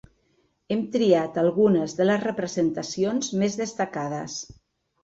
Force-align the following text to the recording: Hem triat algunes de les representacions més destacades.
Hem 0.75 0.79
triat 0.95 1.37
algunes 1.43 1.95
de 2.01 2.09
les 2.11 2.25
representacions 2.27 3.31
més 3.45 3.63
destacades. 3.65 4.43